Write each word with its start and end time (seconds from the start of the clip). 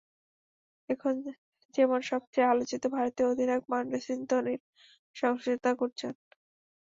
এখন 0.89 1.13
যেমন 1.75 1.99
সবচেয়ে 2.11 2.51
আলোচিত 2.53 2.83
ভারতীয় 2.95 3.27
অধিনায়ক 3.29 3.65
মহেন্দ্র 3.71 3.97
সিং 3.99 4.17
ধোনির 4.29 4.61
সংশ্লিষ্টতার 5.15 5.75
গুঞ্জন। 5.79 6.13